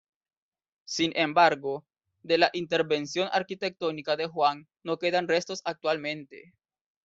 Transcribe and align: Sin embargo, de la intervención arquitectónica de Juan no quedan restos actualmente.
Sin 0.85 1.11
embargo, 1.15 1.85
de 2.23 2.39
la 2.39 2.49
intervención 2.53 3.29
arquitectónica 3.31 4.15
de 4.15 4.25
Juan 4.25 4.67
no 4.83 4.97
quedan 4.97 5.27
restos 5.27 5.61
actualmente. 5.63 6.55